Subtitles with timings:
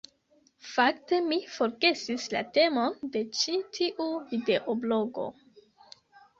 [0.69, 5.31] Fakte mi forgesis la temon de ĉi tiu videoblogo.